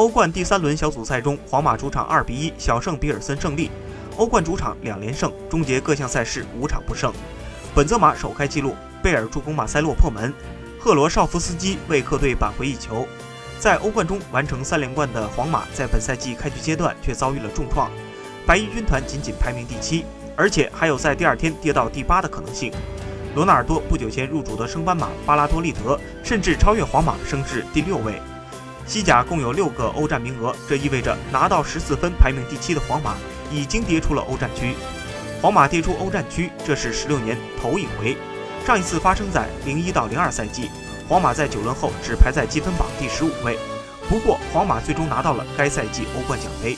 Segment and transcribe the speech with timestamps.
[0.00, 3.70] 欧冠第三轮小组赛中，皇马主场2比1小胜比尔森胜利。
[4.16, 7.12] 欧冠主场两连胜，终结各项赛事五场不胜。
[7.74, 10.32] 本泽马首开纪录，贝尔助攻马塞洛破门，
[10.78, 13.06] 赫罗绍夫斯基为客队扳回一球。
[13.58, 17.90] 在欧冠中完成三连冠的皇马，在本赛季开局阶段却遭遇了重创，
[18.46, 22.72] 白衣军团仅仅排名第七，而且还有在第二天跌到第八的可能性。
[23.34, 28.14] 罗纳尔多不久前入主的升班马巴拉多利德，甚至超越皇马升至第六位。
[28.90, 33.14] 西甲共有六个欧战名额，这意味着拿到十四分、排名第七的皇马
[33.48, 34.74] 已经跌出了欧战区。
[35.40, 38.16] 皇马跌出欧战区，这是十六年头一回。
[38.66, 40.68] 上一次发生在零一到零二赛季，
[41.08, 43.56] 皇马在九轮后只排在积分榜第十五位。
[44.08, 46.76] 不过，皇马最终拿到了该赛季欧冠奖杯。